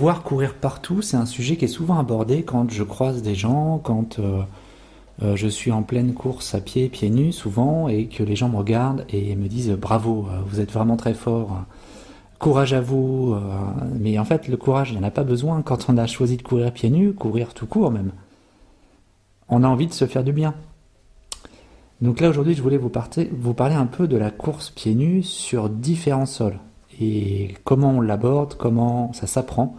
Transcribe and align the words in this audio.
voir 0.00 0.22
courir 0.22 0.54
partout, 0.54 1.02
c'est 1.02 1.18
un 1.18 1.26
sujet 1.26 1.56
qui 1.56 1.66
est 1.66 1.68
souvent 1.68 1.98
abordé 1.98 2.42
quand 2.42 2.70
je 2.70 2.82
croise 2.82 3.20
des 3.20 3.34
gens, 3.34 3.78
quand 3.84 4.18
euh, 4.18 4.40
euh, 5.22 5.36
je 5.36 5.46
suis 5.46 5.70
en 5.72 5.82
pleine 5.82 6.14
course 6.14 6.54
à 6.54 6.60
pied, 6.62 6.88
pieds 6.88 7.10
nus 7.10 7.32
souvent, 7.32 7.86
et 7.86 8.06
que 8.06 8.22
les 8.22 8.34
gens 8.34 8.48
me 8.48 8.56
regardent 8.56 9.04
et 9.10 9.36
me 9.36 9.46
disent 9.46 9.72
bravo, 9.72 10.26
euh, 10.30 10.40
vous 10.46 10.58
êtes 10.58 10.72
vraiment 10.72 10.96
très 10.96 11.12
fort, 11.12 11.64
courage 12.38 12.72
à 12.72 12.80
vous. 12.80 13.36
mais 13.98 14.18
en 14.18 14.24
fait, 14.24 14.48
le 14.48 14.56
courage, 14.56 14.90
il 14.90 14.96
n'y 14.96 15.04
en 15.04 15.06
a 15.06 15.10
pas 15.10 15.22
besoin 15.22 15.60
quand 15.60 15.90
on 15.90 15.98
a 15.98 16.06
choisi 16.06 16.38
de 16.38 16.42
courir 16.42 16.72
pieds 16.72 16.88
nus, 16.88 17.12
courir 17.12 17.52
tout 17.52 17.66
court 17.66 17.90
même. 17.90 18.12
On 19.50 19.62
a 19.62 19.68
envie 19.68 19.86
de 19.86 19.92
se 19.92 20.06
faire 20.06 20.24
du 20.24 20.32
bien. 20.32 20.54
Donc 22.00 22.20
là 22.20 22.30
aujourd'hui 22.30 22.54
je 22.54 22.62
voulais 22.62 22.78
vous, 22.78 22.90
vous, 23.32 23.52
parler 23.52 23.74
un 23.74 23.84
peu 23.84 24.08
de 24.08 24.16
la 24.16 24.30
course 24.30 24.70
pieds 24.70 24.94
nus 24.94 25.22
sur 25.22 25.68
différents 25.68 26.24
sols 26.24 26.58
et 26.98 27.54
comment 27.64 27.90
on 27.90 28.00
l'aborde, 28.00 28.54
comment 28.54 29.12
ça 29.12 29.26
s'apprend, 29.26 29.76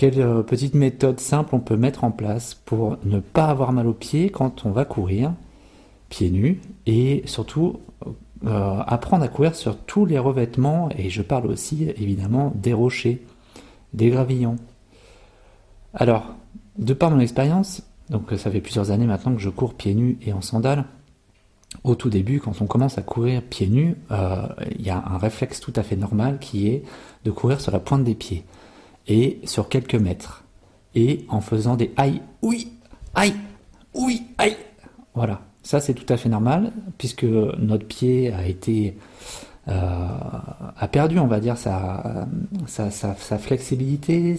quelle 0.00 0.22
euh, 0.22 0.42
petite 0.42 0.72
méthode 0.72 1.20
simple 1.20 1.54
on 1.54 1.60
peut 1.60 1.76
mettre 1.76 2.04
en 2.04 2.10
place 2.10 2.54
pour 2.54 2.96
ne 3.04 3.20
pas 3.20 3.48
avoir 3.48 3.70
mal 3.70 3.86
aux 3.86 3.92
pieds 3.92 4.30
quand 4.30 4.64
on 4.64 4.70
va 4.70 4.86
courir 4.86 5.34
pieds 6.08 6.30
nus 6.30 6.58
et 6.86 7.22
surtout 7.26 7.80
euh, 8.46 8.78
apprendre 8.86 9.24
à 9.24 9.28
courir 9.28 9.54
sur 9.54 9.76
tous 9.76 10.06
les 10.06 10.18
revêtements 10.18 10.88
et 10.96 11.10
je 11.10 11.20
parle 11.20 11.48
aussi 11.48 11.90
évidemment 11.98 12.50
des 12.54 12.72
rochers, 12.72 13.22
des 13.92 14.08
gravillons. 14.08 14.56
Alors, 15.92 16.34
de 16.78 16.94
par 16.94 17.10
mon 17.10 17.20
expérience, 17.20 17.82
donc 18.08 18.32
ça 18.38 18.50
fait 18.50 18.62
plusieurs 18.62 18.92
années 18.92 19.04
maintenant 19.04 19.34
que 19.34 19.42
je 19.42 19.50
cours 19.50 19.74
pieds 19.74 19.94
nus 19.94 20.16
et 20.22 20.32
en 20.32 20.40
sandales, 20.40 20.86
au 21.84 21.94
tout 21.94 22.08
début, 22.08 22.40
quand 22.40 22.62
on 22.62 22.66
commence 22.66 22.96
à 22.96 23.02
courir 23.02 23.42
pieds 23.42 23.68
nus, 23.68 23.96
euh, 24.12 24.48
il 24.78 24.80
y 24.80 24.88
a 24.88 24.96
un 24.96 25.18
réflexe 25.18 25.60
tout 25.60 25.74
à 25.76 25.82
fait 25.82 25.96
normal 25.96 26.38
qui 26.38 26.68
est 26.68 26.84
de 27.26 27.30
courir 27.30 27.60
sur 27.60 27.70
la 27.70 27.80
pointe 27.80 28.02
des 28.02 28.14
pieds 28.14 28.46
et 29.10 29.40
sur 29.44 29.68
quelques 29.68 29.96
mètres 29.96 30.44
et 30.94 31.26
en 31.28 31.40
faisant 31.40 31.76
des 31.76 31.92
aïe, 31.96 32.22
oui, 32.42 32.72
aïe, 33.14 33.34
oui, 33.94 34.22
aïe. 34.38 34.56
Voilà, 35.14 35.42
ça 35.62 35.80
c'est 35.80 35.94
tout 35.94 36.10
à 36.10 36.16
fait 36.16 36.28
normal 36.28 36.72
puisque 36.96 37.24
notre 37.24 37.86
pied 37.86 38.32
a 38.32 38.46
été 38.46 38.96
euh, 39.68 39.72
a 40.78 40.88
perdu, 40.88 41.18
on 41.18 41.26
va 41.26 41.40
dire, 41.40 41.58
sa, 41.58 42.26
sa, 42.66 43.38
flexibilité, 43.38 44.38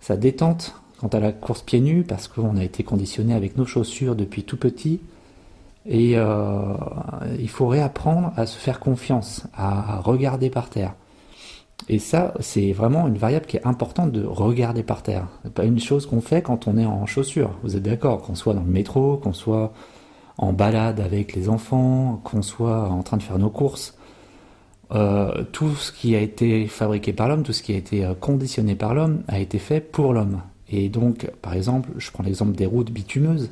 sa 0.00 0.16
détente 0.16 0.74
quant 0.98 1.08
à 1.08 1.20
la 1.20 1.32
course 1.32 1.62
pieds 1.62 1.80
nus 1.80 2.02
parce 2.02 2.28
qu'on 2.28 2.56
a 2.56 2.64
été 2.64 2.82
conditionné 2.82 3.34
avec 3.34 3.56
nos 3.56 3.66
chaussures 3.66 4.16
depuis 4.16 4.42
tout 4.42 4.56
petit 4.56 5.00
et 5.86 6.12
euh, 6.16 6.74
il 7.38 7.48
faut 7.48 7.68
réapprendre 7.68 8.32
à 8.36 8.46
se 8.46 8.58
faire 8.58 8.80
confiance, 8.80 9.44
à 9.54 10.00
regarder 10.00 10.50
par 10.50 10.70
terre. 10.70 10.94
Et 11.88 11.98
ça, 11.98 12.34
c'est 12.40 12.72
vraiment 12.72 13.08
une 13.08 13.18
variable 13.18 13.46
qui 13.46 13.56
est 13.56 13.66
importante 13.66 14.12
de 14.12 14.24
regarder 14.24 14.82
par 14.82 15.02
terre. 15.02 15.26
C'est 15.42 15.52
pas 15.52 15.64
une 15.64 15.80
chose 15.80 16.06
qu'on 16.06 16.20
fait 16.20 16.42
quand 16.42 16.68
on 16.68 16.76
est 16.76 16.86
en 16.86 17.06
chaussures. 17.06 17.52
Vous 17.62 17.76
êtes 17.76 17.82
d'accord 17.82 18.22
Qu'on 18.22 18.34
soit 18.34 18.54
dans 18.54 18.62
le 18.62 18.70
métro, 18.70 19.16
qu'on 19.16 19.32
soit 19.32 19.72
en 20.38 20.52
balade 20.52 21.00
avec 21.00 21.34
les 21.34 21.48
enfants, 21.48 22.20
qu'on 22.22 22.42
soit 22.42 22.88
en 22.88 23.02
train 23.02 23.16
de 23.16 23.22
faire 23.22 23.38
nos 23.38 23.50
courses. 23.50 23.96
Euh, 24.92 25.44
tout 25.52 25.74
ce 25.74 25.92
qui 25.92 26.16
a 26.16 26.20
été 26.20 26.66
fabriqué 26.66 27.12
par 27.12 27.28
l'homme, 27.28 27.42
tout 27.42 27.52
ce 27.52 27.62
qui 27.62 27.72
a 27.72 27.76
été 27.76 28.04
euh, 28.04 28.14
conditionné 28.14 28.74
par 28.74 28.94
l'homme, 28.94 29.22
a 29.28 29.38
été 29.38 29.58
fait 29.58 29.80
pour 29.80 30.12
l'homme. 30.12 30.42
Et 30.68 30.88
donc, 30.88 31.30
par 31.42 31.54
exemple, 31.54 31.90
je 31.96 32.10
prends 32.10 32.24
l'exemple 32.24 32.52
des 32.52 32.66
routes 32.66 32.90
bitumeuses 32.90 33.50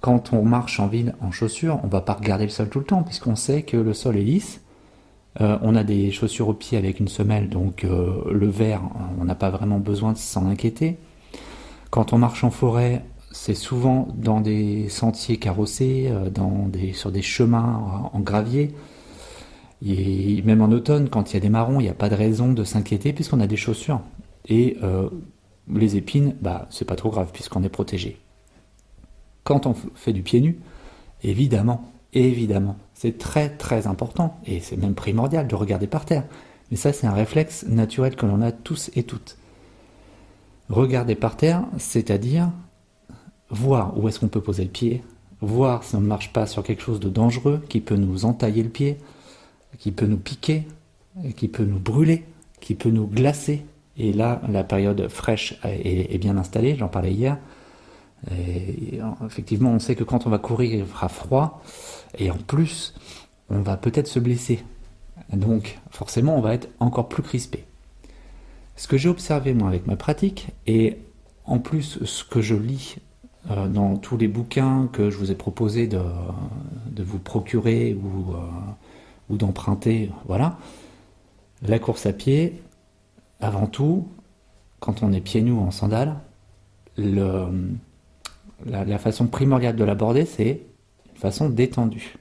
quand 0.00 0.32
on 0.32 0.44
marche 0.44 0.80
en 0.80 0.86
ville 0.86 1.14
en 1.20 1.30
chaussures, 1.30 1.80
on 1.82 1.88
va 1.88 2.00
pas 2.00 2.14
regarder 2.14 2.44
le 2.44 2.50
sol 2.50 2.68
tout 2.68 2.78
le 2.78 2.84
temps, 2.84 3.02
puisqu'on 3.02 3.36
sait 3.36 3.62
que 3.62 3.76
le 3.76 3.94
sol 3.94 4.16
est 4.16 4.22
lisse. 4.22 4.60
Euh, 5.40 5.58
on 5.62 5.74
a 5.74 5.84
des 5.84 6.10
chaussures 6.10 6.48
au 6.48 6.54
pied 6.54 6.76
avec 6.78 7.00
une 7.00 7.08
semelle, 7.08 7.48
donc 7.48 7.84
euh, 7.84 8.24
le 8.30 8.48
verre, 8.48 8.82
on 9.20 9.24
n'a 9.24 9.34
pas 9.34 9.50
vraiment 9.50 9.78
besoin 9.78 10.12
de 10.12 10.18
s'en 10.18 10.46
inquiéter. 10.46 10.98
Quand 11.90 12.12
on 12.12 12.18
marche 12.18 12.44
en 12.44 12.50
forêt, 12.50 13.04
c'est 13.30 13.54
souvent 13.54 14.08
dans 14.16 14.40
des 14.40 14.88
sentiers 14.88 15.38
carrossés, 15.38 16.08
euh, 16.10 16.30
sur 16.92 17.12
des 17.12 17.22
chemins 17.22 18.10
en 18.12 18.20
gravier. 18.20 18.74
Et 19.84 20.42
même 20.42 20.60
en 20.60 20.70
automne, 20.72 21.08
quand 21.08 21.30
il 21.30 21.34
y 21.34 21.36
a 21.36 21.40
des 21.40 21.48
marrons, 21.48 21.78
il 21.80 21.84
n'y 21.84 21.88
a 21.88 21.94
pas 21.94 22.08
de 22.08 22.16
raison 22.16 22.52
de 22.52 22.64
s'inquiéter 22.64 23.12
puisqu'on 23.12 23.40
a 23.40 23.46
des 23.46 23.56
chaussures. 23.56 24.00
Et 24.48 24.76
les 25.72 25.96
épines, 25.96 26.34
bah, 26.40 26.66
c'est 26.70 26.84
pas 26.84 26.96
trop 26.96 27.10
grave 27.10 27.30
puisqu'on 27.32 27.62
est 27.62 27.68
protégé 27.68 28.18
quand 29.48 29.64
on 29.64 29.74
fait 29.94 30.12
du 30.12 30.22
pied 30.22 30.42
nu, 30.42 30.58
évidemment, 31.22 31.90
évidemment, 32.12 32.76
c'est 33.00 33.16
très 33.16 33.48
très 33.48 33.86
important, 33.86 34.40
et 34.44 34.58
c'est 34.58 34.76
même 34.76 34.94
primordial 34.94 35.46
de 35.46 35.54
regarder 35.54 35.86
par 35.86 36.04
terre. 36.04 36.24
Mais 36.72 36.76
ça, 36.76 36.92
c'est 36.92 37.06
un 37.06 37.12
réflexe 37.12 37.64
naturel 37.68 38.16
que 38.16 38.26
l'on 38.26 38.42
a 38.42 38.50
tous 38.50 38.90
et 38.96 39.04
toutes. 39.04 39.38
Regarder 40.68 41.14
par 41.14 41.36
terre, 41.36 41.62
c'est-à-dire 41.78 42.50
voir 43.50 43.96
où 43.96 44.08
est-ce 44.08 44.18
qu'on 44.18 44.26
peut 44.26 44.40
poser 44.40 44.64
le 44.64 44.70
pied, 44.70 45.04
voir 45.40 45.84
si 45.84 45.94
on 45.94 46.00
ne 46.00 46.08
marche 46.08 46.32
pas 46.32 46.46
sur 46.46 46.64
quelque 46.64 46.82
chose 46.82 46.98
de 46.98 47.08
dangereux 47.08 47.62
qui 47.68 47.78
peut 47.78 47.94
nous 47.94 48.24
entailler 48.24 48.64
le 48.64 48.68
pied, 48.68 48.98
qui 49.78 49.92
peut 49.92 50.06
nous 50.06 50.18
piquer, 50.18 50.66
qui 51.36 51.46
peut 51.46 51.64
nous 51.64 51.78
brûler, 51.78 52.24
qui 52.60 52.74
peut 52.74 52.90
nous 52.90 53.06
glacer. 53.06 53.64
Et 53.96 54.12
là, 54.12 54.42
la 54.48 54.64
période 54.64 55.06
fraîche 55.06 55.56
est 55.62 56.18
bien 56.18 56.36
installée, 56.36 56.74
j'en 56.74 56.88
parlais 56.88 57.12
hier. 57.12 57.38
Et 58.30 58.98
effectivement, 59.24 59.70
on 59.70 59.78
sait 59.78 59.94
que 59.94 60.04
quand 60.04 60.26
on 60.26 60.30
va 60.30 60.38
courir, 60.38 60.74
il 60.74 60.84
fera 60.84 61.08
froid, 61.08 61.62
et 62.18 62.30
en 62.30 62.36
plus, 62.36 62.94
on 63.48 63.60
va 63.60 63.76
peut-être 63.76 64.08
se 64.08 64.18
blesser. 64.18 64.64
Donc, 65.32 65.78
forcément, 65.90 66.36
on 66.36 66.40
va 66.40 66.54
être 66.54 66.68
encore 66.80 67.08
plus 67.08 67.22
crispé. 67.22 67.64
Ce 68.76 68.88
que 68.88 68.96
j'ai 68.96 69.08
observé, 69.08 69.54
moi, 69.54 69.68
avec 69.68 69.86
ma 69.86 69.96
pratique, 69.96 70.48
et 70.66 70.98
en 71.44 71.58
plus, 71.58 72.04
ce 72.04 72.24
que 72.24 72.40
je 72.40 72.54
lis 72.54 72.96
euh, 73.50 73.68
dans 73.68 73.96
tous 73.96 74.16
les 74.16 74.28
bouquins 74.28 74.88
que 74.92 75.10
je 75.10 75.16
vous 75.16 75.30
ai 75.30 75.34
proposé 75.34 75.86
de, 75.86 76.00
vous 76.98 77.18
procurer 77.18 77.94
ou, 77.94 78.32
euh, 78.32 78.40
ou 79.30 79.36
d'emprunter, 79.36 80.10
voilà, 80.26 80.58
la 81.62 81.78
course 81.78 82.06
à 82.06 82.12
pied, 82.12 82.60
avant 83.40 83.66
tout, 83.66 84.08
quand 84.80 85.02
on 85.02 85.12
est 85.12 85.20
pieds 85.20 85.42
nus 85.42 85.52
en 85.52 85.70
sandales, 85.70 86.16
le, 86.96 87.46
la, 88.66 88.98
façon 88.98 89.26
primordiale 89.26 89.76
de 89.76 89.84
l'aborder, 89.84 90.24
c'est 90.24 90.62
une 91.10 91.18
façon 91.18 91.48
détendue. 91.48 92.16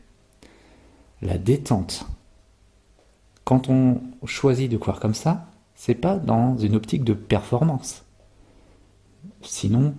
La 1.22 1.38
détente. 1.38 2.06
Quand 3.44 3.70
on 3.70 4.02
choisit 4.26 4.70
de 4.70 4.78
courir 4.78 5.00
comme 5.00 5.14
ça, 5.14 5.48
c'est 5.76 5.96
pas 5.96 6.18
dans 6.18 6.58
une 6.58 6.76
optique 6.76 7.04
de 7.04 7.14
performance. 7.14 8.04
Sinon, 9.42 9.96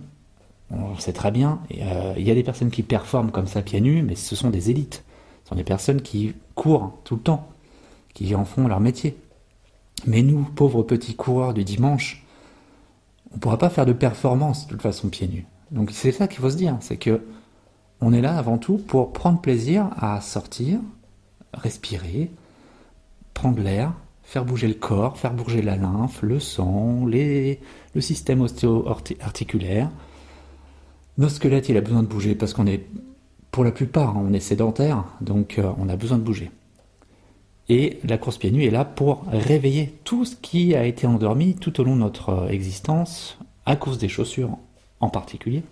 on 0.71 0.97
sait 0.97 1.13
très 1.13 1.31
bien, 1.31 1.61
euh, 1.79 2.13
il 2.17 2.27
y 2.27 2.31
a 2.31 2.35
des 2.35 2.43
personnes 2.43 2.69
qui 2.69 2.83
performent 2.83 3.31
comme 3.31 3.47
ça 3.47 3.61
pieds 3.61 3.81
nus, 3.81 4.03
mais 4.03 4.15
ce 4.15 4.35
sont 4.35 4.49
des 4.49 4.69
élites. 4.69 5.03
Ce 5.43 5.49
sont 5.49 5.55
des 5.55 5.63
personnes 5.63 6.01
qui 6.01 6.33
courent 6.53 6.99
tout 7.03 7.15
le 7.15 7.21
temps, 7.21 7.49
qui 8.13 8.35
en 8.35 8.45
font 8.45 8.67
leur 8.67 8.79
métier. 8.79 9.17
Mais 10.05 10.21
nous, 10.21 10.43
pauvres 10.43 10.83
petits 10.83 11.15
coureurs 11.15 11.53
du 11.53 11.63
dimanche, 11.63 12.23
on 13.31 13.35
ne 13.35 13.39
pourra 13.39 13.57
pas 13.57 13.69
faire 13.69 13.85
de 13.85 13.93
performance 13.93 14.65
de 14.65 14.71
toute 14.71 14.81
façon 14.81 15.09
pieds 15.09 15.27
nus. 15.27 15.45
Donc 15.71 15.91
c'est 15.91 16.11
ça 16.11 16.27
qu'il 16.27 16.39
faut 16.39 16.49
se 16.49 16.57
dire, 16.57 16.77
c'est 16.81 16.97
que 16.97 17.21
on 18.01 18.13
est 18.13 18.21
là 18.21 18.37
avant 18.37 18.57
tout 18.57 18.77
pour 18.77 19.11
prendre 19.11 19.41
plaisir 19.41 19.89
à 19.97 20.21
sortir, 20.21 20.79
respirer, 21.53 22.31
prendre 23.33 23.61
l'air, 23.61 23.93
faire 24.23 24.45
bouger 24.45 24.67
le 24.67 24.73
corps, 24.73 25.17
faire 25.17 25.33
bouger 25.33 25.61
la 25.61 25.75
lymphe, 25.75 26.21
le 26.21 26.39
sang, 26.39 27.05
les, 27.05 27.59
le 27.93 28.01
système 28.01 28.41
ostéo-articulaire. 28.41 29.89
Notre 31.17 31.33
squelette, 31.33 31.67
il 31.67 31.77
a 31.77 31.81
besoin 31.81 32.03
de 32.03 32.07
bouger 32.07 32.35
parce 32.35 32.53
qu'on 32.53 32.67
est, 32.67 32.85
pour 33.51 33.63
la 33.63 33.71
plupart, 33.71 34.15
on 34.15 34.31
est 34.31 34.39
sédentaire, 34.39 35.03
donc 35.19 35.59
euh, 35.59 35.71
on 35.77 35.89
a 35.89 35.97
besoin 35.97 36.17
de 36.17 36.23
bouger. 36.23 36.51
Et 37.67 37.99
la 38.03 38.17
course 38.17 38.37
pieds 38.37 38.51
nus 38.51 38.63
est 38.63 38.71
là 38.71 38.85
pour 38.85 39.25
réveiller 39.27 39.93
tout 40.03 40.25
ce 40.25 40.35
qui 40.35 40.73
a 40.73 40.85
été 40.85 41.05
endormi 41.05 41.55
tout 41.55 41.79
au 41.81 41.83
long 41.83 41.95
de 41.95 42.01
notre 42.01 42.29
euh, 42.29 42.47
existence 42.47 43.37
à 43.65 43.75
cause 43.75 43.97
des 43.97 44.07
chaussures 44.07 44.57
en 44.99 45.09
particulier. 45.09 45.63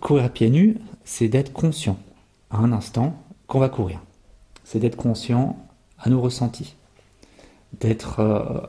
Courir 0.00 0.30
pieds 0.32 0.50
nus, 0.50 0.76
c'est 1.04 1.28
d'être 1.28 1.52
conscient 1.52 1.98
à 2.50 2.58
un 2.58 2.72
instant 2.72 3.22
qu'on 3.46 3.60
va 3.60 3.68
courir. 3.68 4.00
C'est 4.64 4.78
d'être 4.78 4.96
conscient 4.96 5.56
à 5.98 6.10
nos 6.10 6.20
ressentis, 6.20 6.74
d'être 7.80 8.20
euh, 8.20 8.60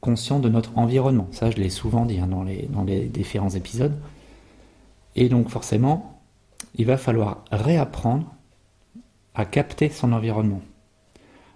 conscient 0.00 0.38
de 0.38 0.48
notre 0.48 0.76
environnement. 0.78 1.28
Ça, 1.32 1.50
je 1.50 1.56
l'ai 1.56 1.70
souvent 1.70 2.06
dit 2.06 2.20
hein, 2.20 2.28
dans, 2.28 2.44
les, 2.44 3.06
différents 3.06 3.50
épisodes. 3.50 3.94
Et 5.16 5.28
donc 5.28 5.48
forcément, 5.48 6.20
il 6.74 6.86
va 6.86 6.96
falloir 6.96 7.44
réapprendre 7.50 8.26
à 9.34 9.44
capter 9.44 9.88
son 9.88 10.12
environnement, 10.12 10.62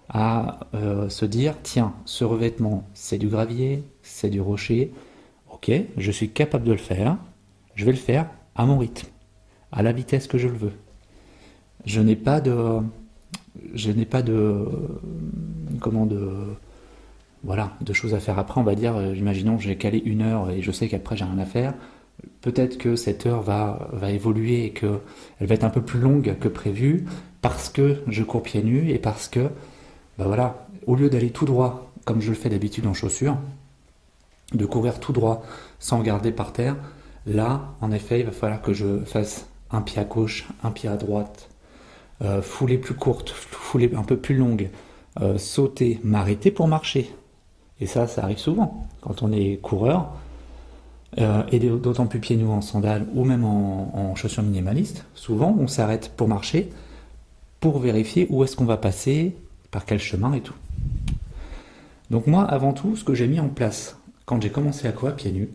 à 0.09 0.61
euh, 0.73 1.09
se 1.09 1.25
dire, 1.25 1.55
tiens, 1.63 1.93
ce 2.05 2.23
revêtement, 2.23 2.87
c'est 2.93 3.17
du 3.17 3.27
gravier, 3.27 3.83
c'est 4.03 4.29
du 4.29 4.41
rocher, 4.41 4.91
ok, 5.61 5.75
je 5.97 6.11
suis 6.11 6.29
capable 6.29 6.65
de 6.65 6.71
le 6.71 6.77
faire, 6.77 7.17
je 7.75 7.85
vais 7.85 7.91
le 7.91 7.97
faire 7.97 8.27
à 8.55 8.65
mon 8.65 8.77
rythme, 8.77 9.07
à 9.71 9.83
la 9.83 9.91
vitesse 9.91 10.27
que 10.27 10.37
je 10.37 10.47
le 10.47 10.57
veux. 10.57 10.73
Je 11.85 12.01
n'ai 12.01 12.15
pas 12.15 12.41
de, 12.41 12.79
je 13.73 13.91
n'ai 13.91 14.05
pas 14.05 14.21
de, 14.21 14.65
comment 15.79 16.05
de, 16.05 16.31
voilà, 17.43 17.73
de 17.81 17.93
choses 17.93 18.13
à 18.13 18.19
faire. 18.19 18.39
Après, 18.39 18.59
on 18.59 18.63
va 18.63 18.75
dire, 18.75 18.95
euh, 18.95 19.15
imaginons 19.15 19.57
j'ai 19.57 19.75
calé 19.75 20.01
une 20.03 20.21
heure 20.21 20.49
et 20.49 20.61
je 20.61 20.71
sais 20.71 20.87
qu'après 20.87 21.15
j'ai 21.15 21.25
rien 21.25 21.39
à 21.39 21.45
faire, 21.45 21.73
peut-être 22.41 22.77
que 22.77 22.95
cette 22.95 23.25
heure 23.25 23.41
va, 23.41 23.89
va 23.93 24.11
évoluer 24.11 24.65
et 24.65 24.71
qu'elle 24.71 24.99
va 25.39 25.55
être 25.55 25.63
un 25.63 25.69
peu 25.69 25.81
plus 25.81 25.99
longue 25.99 26.37
que 26.39 26.47
prévu 26.47 27.05
parce 27.41 27.69
que 27.69 28.01
je 28.07 28.23
cours 28.23 28.43
pieds 28.43 28.63
nus 28.63 28.89
et 28.89 28.99
parce 28.99 29.27
que, 29.27 29.49
bah 30.17 30.25
voilà, 30.25 30.67
au 30.87 30.95
lieu 30.95 31.09
d'aller 31.09 31.31
tout 31.31 31.45
droit, 31.45 31.91
comme 32.05 32.21
je 32.21 32.29
le 32.29 32.35
fais 32.35 32.49
d'habitude 32.49 32.85
en 32.87 32.93
chaussures, 32.93 33.37
de 34.53 34.65
courir 34.65 34.99
tout 34.99 35.13
droit 35.13 35.43
sans 35.79 35.99
regarder 35.99 36.31
par 36.31 36.53
terre, 36.53 36.75
là, 37.25 37.73
en 37.81 37.91
effet, 37.91 38.19
il 38.19 38.25
va 38.25 38.31
falloir 38.31 38.61
que 38.61 38.73
je 38.73 38.99
fasse 39.05 39.47
un 39.71 39.81
pied 39.81 40.01
à 40.01 40.05
gauche, 40.05 40.47
un 40.63 40.71
pied 40.71 40.89
à 40.89 40.97
droite, 40.97 41.49
euh, 42.21 42.41
foulée 42.41 42.77
plus 42.77 42.93
courte, 42.93 43.29
foulée 43.29 43.91
un 43.95 44.03
peu 44.03 44.17
plus 44.17 44.35
longue, 44.35 44.69
euh, 45.21 45.37
sauter, 45.37 45.99
m'arrêter 46.03 46.51
pour 46.51 46.67
marcher. 46.67 47.09
Et 47.79 47.87
ça, 47.87 48.07
ça 48.07 48.23
arrive 48.23 48.37
souvent 48.37 48.87
quand 49.01 49.23
on 49.23 49.31
est 49.31 49.59
coureur, 49.61 50.11
euh, 51.19 51.43
et 51.51 51.59
d'autant 51.59 52.05
plus 52.05 52.19
pieds 52.19 52.37
nus 52.37 52.47
en 52.47 52.61
sandales 52.61 53.05
ou 53.13 53.25
même 53.25 53.43
en, 53.43 54.15
chaussures 54.15 54.43
minimalistes. 54.43 55.05
Souvent, 55.15 55.55
on 55.59 55.67
s'arrête 55.67 56.13
pour 56.15 56.27
marcher, 56.27 56.69
pour 57.59 57.79
vérifier 57.79 58.27
où 58.29 58.43
est-ce 58.43 58.55
qu'on 58.55 58.65
va 58.65 58.77
passer, 58.77 59.35
par 59.71 59.85
quel 59.85 59.99
chemin 59.99 60.33
et 60.33 60.41
tout. 60.41 60.53
Donc 62.11 62.27
moi, 62.27 62.43
avant 62.43 62.73
tout, 62.73 62.95
ce 62.95 63.03
que 63.03 63.13
j'ai 63.13 63.27
mis 63.27 63.39
en 63.39 63.47
place 63.47 63.97
quand 64.31 64.41
j'ai 64.41 64.49
commencé 64.49 64.87
à 64.87 64.93
courir 64.93 65.17
pieds 65.17 65.33
nus, 65.33 65.49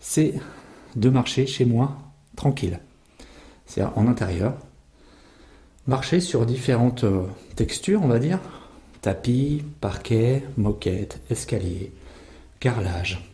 c'est 0.00 0.32
de 0.96 1.10
marcher 1.10 1.46
chez 1.46 1.66
moi 1.66 1.98
tranquille. 2.36 2.80
C'est-à-dire 3.66 3.92
en 3.98 4.08
intérieur. 4.08 4.54
Marcher 5.86 6.20
sur 6.20 6.46
différentes 6.46 7.04
euh, 7.04 7.26
textures, 7.54 8.00
on 8.02 8.08
va 8.08 8.18
dire. 8.18 8.38
Tapis, 9.02 9.62
parquet, 9.78 10.42
moquette, 10.56 11.20
escalier, 11.28 11.92
carrelage. 12.60 13.30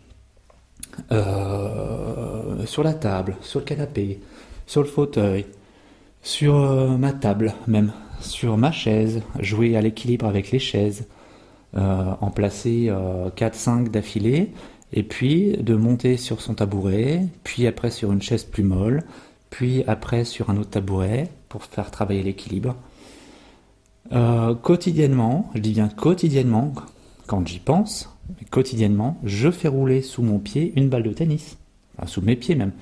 Euh, 1.12 2.66
sur 2.66 2.82
la 2.82 2.94
table, 2.94 3.36
sur 3.42 3.60
le 3.60 3.66
canapé, 3.66 4.20
sur 4.66 4.82
le 4.82 4.88
fauteuil, 4.88 5.46
sur 6.20 6.56
euh, 6.56 6.96
ma 6.96 7.12
table 7.12 7.54
même, 7.68 7.92
sur 8.20 8.56
ma 8.56 8.72
chaise, 8.72 9.22
jouer 9.38 9.76
à 9.76 9.82
l'équilibre 9.82 10.26
avec 10.26 10.50
les 10.50 10.58
chaises, 10.58 11.06
en 11.72 12.32
placer 12.32 12.92
4-5 13.36 13.90
d'affilée, 13.90 14.50
et 14.92 15.02
puis 15.02 15.56
de 15.58 15.74
monter 15.74 16.16
sur 16.16 16.40
son 16.40 16.54
tabouret, 16.54 17.24
puis 17.44 17.66
après 17.66 17.90
sur 17.90 18.12
une 18.12 18.22
chaise 18.22 18.44
plus 18.44 18.64
molle, 18.64 19.02
puis 19.50 19.84
après 19.86 20.24
sur 20.24 20.50
un 20.50 20.56
autre 20.56 20.70
tabouret 20.70 21.28
pour 21.48 21.64
faire 21.64 21.90
travailler 21.90 22.22
l'équilibre. 22.22 22.76
Euh, 24.12 24.54
quotidiennement, 24.54 25.50
je 25.54 25.60
dis 25.60 25.72
bien 25.72 25.88
quotidiennement, 25.88 26.72
quand 27.26 27.46
j'y 27.46 27.60
pense, 27.60 28.16
quotidiennement, 28.50 29.18
je 29.24 29.50
fais 29.50 29.68
rouler 29.68 30.02
sous 30.02 30.22
mon 30.22 30.38
pied 30.38 30.72
une 30.76 30.88
balle 30.88 31.04
de 31.04 31.12
tennis, 31.12 31.58
enfin 31.96 32.06
sous 32.06 32.22
mes 32.22 32.36
pieds 32.36 32.56
même, 32.56 32.72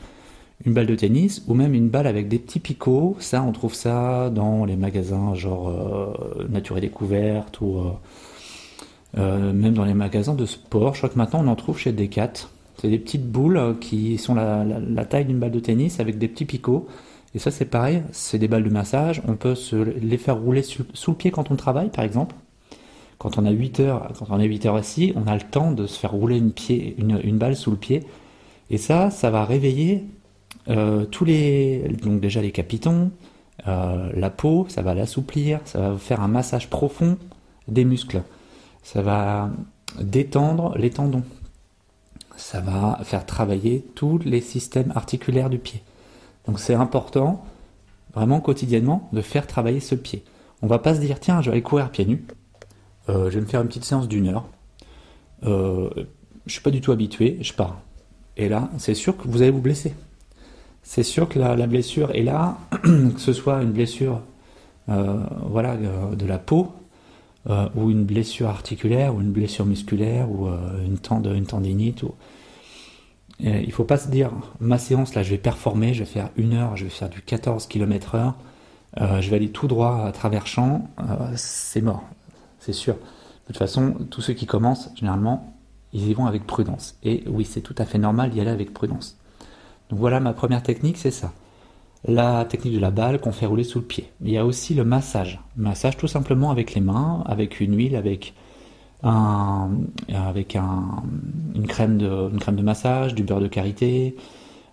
une 0.64 0.72
balle 0.72 0.86
de 0.86 0.94
tennis 0.94 1.42
ou 1.46 1.54
même 1.54 1.74
une 1.74 1.88
balle 1.88 2.06
avec 2.06 2.28
des 2.28 2.38
petits 2.38 2.60
picots. 2.60 3.16
Ça, 3.20 3.42
on 3.42 3.52
trouve 3.52 3.74
ça 3.74 4.30
dans 4.30 4.64
les 4.64 4.76
magasins 4.76 5.34
genre 5.34 5.68
euh, 5.68 6.46
Nature 6.48 6.78
et 6.78 6.80
Découverte 6.80 7.60
ou 7.60 7.78
euh, 7.78 7.92
euh, 9.16 9.52
même 9.52 9.74
dans 9.74 9.84
les 9.84 9.94
magasins 9.94 10.34
de 10.34 10.44
sport. 10.44 10.94
Je 10.94 11.00
crois 11.00 11.08
que 11.08 11.16
maintenant 11.16 11.42
on 11.42 11.48
en 11.48 11.56
trouve 11.56 11.78
chez 11.78 11.92
Decat. 11.92 12.32
C'est 12.80 12.88
des 12.88 12.98
petites 12.98 13.26
boules 13.26 13.76
qui 13.80 14.18
sont 14.18 14.34
la, 14.34 15.04
taille 15.04 15.24
d'une 15.24 15.38
balle 15.38 15.50
de 15.50 15.60
tennis 15.60 15.98
avec 15.98 16.18
des 16.18 16.28
petits 16.28 16.44
picots. 16.44 16.86
Et 17.34 17.38
ça 17.38 17.50
c'est 17.50 17.64
pareil, 17.64 18.02
c'est 18.12 18.38
des 18.38 18.48
balles 18.48 18.64
de 18.64 18.70
massage. 18.70 19.22
On 19.26 19.34
peut 19.34 19.54
se 19.54 19.76
les 19.76 20.18
faire 20.18 20.36
rouler 20.36 20.62
sous, 20.62 20.84
le 21.08 21.14
pied 21.14 21.30
quand 21.30 21.50
on 21.50 21.56
travaille 21.56 21.88
par 21.88 22.04
exemple. 22.04 22.34
Quand 23.18 23.36
on 23.36 23.46
a 23.46 23.50
8 23.50 23.80
heures, 23.80 24.12
quand 24.16 24.26
on 24.30 24.38
est 24.38 24.44
8 24.44 24.66
heures 24.66 24.76
assis, 24.76 25.12
on 25.16 25.26
a 25.26 25.34
le 25.34 25.40
temps 25.40 25.72
de 25.72 25.86
se 25.86 25.98
faire 25.98 26.12
rouler 26.12 26.36
une, 26.36 27.38
balle 27.38 27.56
sous 27.56 27.72
le 27.72 27.76
pied. 27.76 28.04
Et 28.70 28.78
ça, 28.78 29.10
ça 29.10 29.30
va 29.30 29.44
réveiller 29.44 30.04
euh, 30.68 31.04
tous 31.04 31.24
les, 31.24 31.82
donc 32.00 32.20
déjà 32.20 32.40
les 32.40 32.52
capitons, 32.52 33.10
euh, 33.66 34.10
la 34.14 34.30
peau, 34.30 34.66
ça 34.68 34.82
va 34.82 34.94
l'assouplir, 34.94 35.58
ça 35.64 35.80
va 35.80 35.96
faire 35.96 36.20
un 36.20 36.28
massage 36.28 36.70
profond 36.70 37.16
des 37.66 37.84
muscles 37.84 38.22
ça 38.82 39.02
va 39.02 39.50
détendre 40.00 40.76
les 40.76 40.90
tendons, 40.90 41.24
ça 42.36 42.60
va 42.60 43.00
faire 43.02 43.26
travailler 43.26 43.84
tous 43.94 44.18
les 44.18 44.40
systèmes 44.40 44.92
articulaires 44.94 45.50
du 45.50 45.58
pied. 45.58 45.82
Donc 46.46 46.60
c'est 46.60 46.74
important, 46.74 47.44
vraiment 48.14 48.40
quotidiennement, 48.40 49.08
de 49.12 49.20
faire 49.20 49.46
travailler 49.46 49.80
ce 49.80 49.94
pied. 49.94 50.24
On 50.62 50.66
va 50.66 50.78
pas 50.78 50.94
se 50.94 51.00
dire, 51.00 51.20
tiens, 51.20 51.42
je 51.42 51.46
vais 51.46 51.52
aller 51.52 51.62
courir 51.62 51.90
pieds 51.90 52.06
nus, 52.06 52.24
euh, 53.08 53.30
je 53.30 53.36
vais 53.36 53.40
me 53.40 53.46
faire 53.46 53.60
une 53.60 53.68
petite 53.68 53.84
séance 53.84 54.08
d'une 54.08 54.28
heure, 54.28 54.46
euh, 55.44 55.90
je 56.46 56.52
suis 56.52 56.62
pas 56.62 56.70
du 56.70 56.80
tout 56.80 56.92
habitué, 56.92 57.38
je 57.40 57.52
pars. 57.52 57.80
Et 58.36 58.48
là, 58.48 58.70
c'est 58.78 58.94
sûr 58.94 59.16
que 59.16 59.26
vous 59.28 59.42
allez 59.42 59.50
vous 59.50 59.60
blesser. 59.60 59.94
C'est 60.82 61.02
sûr 61.02 61.28
que 61.28 61.38
la, 61.38 61.66
blessure 61.66 62.12
est 62.12 62.22
là, 62.22 62.56
que 62.82 63.18
ce 63.18 63.32
soit 63.32 63.62
une 63.62 63.72
blessure 63.72 64.20
euh, 64.88 65.18
voilà, 65.50 65.76
de 65.76 66.26
la 66.26 66.38
peau, 66.38 66.72
euh, 67.48 67.68
ou 67.76 67.90
une 67.90 68.04
blessure 68.04 68.48
articulaire, 68.48 69.14
ou 69.14 69.20
une 69.20 69.30
blessure 69.30 69.64
musculaire, 69.64 70.30
ou 70.30 70.48
euh, 70.48 70.84
une, 70.84 70.98
une 71.34 71.46
tendinite. 71.46 72.02
Ou... 72.02 72.14
il 73.40 73.66
ne 73.66 73.72
faut 73.72 73.84
pas 73.84 73.96
se 73.96 74.08
dire, 74.08 74.32
ma 74.60 74.78
séance, 74.78 75.14
là, 75.14 75.22
je 75.22 75.30
vais 75.30 75.38
performer, 75.38 75.94
je 75.94 76.00
vais 76.00 76.10
faire 76.10 76.30
une 76.36 76.54
heure, 76.54 76.76
je 76.76 76.84
vais 76.84 76.90
faire 76.90 77.08
du 77.08 77.22
14 77.22 77.66
km 77.66 78.16
heure, 78.16 78.34
euh, 79.00 79.20
je 79.20 79.30
vais 79.30 79.36
aller 79.36 79.50
tout 79.50 79.68
droit 79.68 80.04
à 80.04 80.12
travers 80.12 80.46
champ, 80.46 80.90
c'est 81.36 81.80
mort, 81.80 82.02
c'est 82.58 82.72
sûr. 82.72 82.94
De 82.94 83.46
toute 83.46 83.58
façon, 83.58 83.94
tous 84.10 84.20
ceux 84.20 84.34
qui 84.34 84.44
commencent, 84.44 84.90
généralement, 84.94 85.54
ils 85.92 86.08
y 86.08 86.14
vont 86.14 86.26
avec 86.26 86.46
prudence. 86.46 86.98
Et 87.02 87.24
oui, 87.28 87.46
c'est 87.46 87.62
tout 87.62 87.74
à 87.78 87.86
fait 87.86 87.98
normal 87.98 88.30
d'y 88.30 88.40
aller 88.40 88.50
avec 88.50 88.74
prudence. 88.74 89.16
Donc 89.88 90.00
voilà, 90.00 90.20
ma 90.20 90.34
première 90.34 90.62
technique, 90.62 90.98
c'est 90.98 91.10
ça 91.10 91.32
la 92.06 92.44
technique 92.44 92.74
de 92.74 92.78
la 92.78 92.90
balle 92.90 93.20
qu'on 93.20 93.32
fait 93.32 93.46
rouler 93.46 93.64
sous 93.64 93.80
le 93.80 93.84
pied. 93.84 94.10
Il 94.22 94.30
y 94.30 94.38
a 94.38 94.44
aussi 94.46 94.74
le 94.74 94.84
massage. 94.84 95.40
massage 95.56 95.96
tout 95.96 96.06
simplement 96.06 96.50
avec 96.50 96.74
les 96.74 96.80
mains, 96.80 97.22
avec 97.26 97.60
une 97.60 97.76
huile, 97.76 97.96
avec 97.96 98.34
une 99.02 99.88
crème 101.66 101.98
de 101.98 102.62
massage, 102.62 103.14
du 103.14 103.22
beurre 103.24 103.40
de 103.40 103.48
karité, 103.48 104.16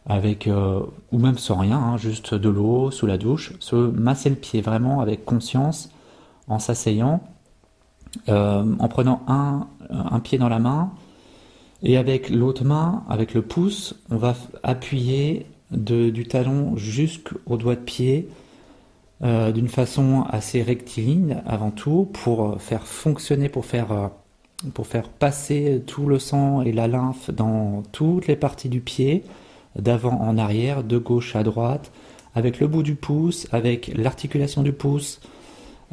avec, 0.06 0.48
euh, 0.48 0.82
ou 1.12 1.18
même 1.18 1.38
sans 1.38 1.58
rien, 1.58 1.78
hein, 1.78 1.98
juste 1.98 2.36
de 2.36 2.50
l'eau 2.50 2.92
sous 2.92 3.08
la 3.08 3.18
douche, 3.18 3.54
se 3.60 3.76
masser 3.76 4.30
le 4.30 4.36
pied 4.36 4.62
vraiment 4.62 5.02
avec 5.02 5.26
conscience, 5.26 5.90
en 6.48 6.60
s'asseyant, 6.60 7.24
euh, 8.30 8.64
en 8.78 8.88
prenant 8.88 9.24
un, 9.28 9.68
un 9.90 10.20
pied 10.20 10.38
dans 10.38 10.50
la 10.50 10.60
main, 10.60 10.92
et 11.82 11.98
avec 11.98 12.30
l'autre 12.30 12.64
main, 12.64 13.04
avec 13.10 13.34
le 13.34 13.42
pouce, 13.42 13.96
on 14.12 14.18
va 14.18 14.36
appuyer 14.64 15.48
du 15.72 16.26
talon 16.28 16.76
jusqu'au 16.78 17.58
doigt 17.58 17.76
de 17.76 17.82
pied 17.82 18.30
euh, 19.24 19.54
d'une 19.54 19.70
façon 19.70 20.26
assez 20.30 20.62
rectiligne 20.62 21.42
avant 21.46 21.72
tout 21.72 22.10
pour 22.12 22.62
faire 22.62 22.86
fonctionner, 22.86 23.48
pour 23.48 23.66
faire, 23.66 23.92
euh, 23.94 24.08
pour 24.74 24.88
passer 24.88 25.82
tout 25.88 26.06
le 26.08 26.20
sang 26.20 26.62
et 26.62 26.74
la 26.74 26.90
lymphe 26.90 27.32
dans 27.32 27.82
toutes 27.94 28.28
les 28.28 28.36
parties 28.36 28.68
du 28.68 28.82
pied, 28.82 29.24
d'avant 29.78 30.20
en 30.20 30.38
arrière, 30.38 30.84
de 30.84 30.98
gauche 30.98 31.38
à 31.38 31.44
droite, 31.44 31.94
avec 32.36 32.60
le 32.60 32.68
bout 32.68 32.84
du 32.84 32.96
pouce, 32.96 33.48
avec 33.54 33.90
l'articulation 33.96 34.64
du 34.64 34.74
pouce, 34.74 35.22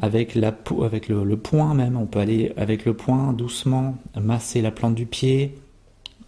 avec, 0.01 0.35
la, 0.35 0.53
avec 0.83 1.07
le, 1.07 1.23
le, 1.23 1.37
poing 1.37 1.73
même, 1.75 1.95
on 1.95 2.05
peut 2.05 2.19
aller 2.19 2.51
avec 2.57 2.83
le 2.83 2.93
poing 2.93 3.31
doucement 3.31 3.95
masser 4.19 4.61
la 4.61 4.71
plante 4.71 4.95
du 4.95 5.05
pied, 5.05 5.55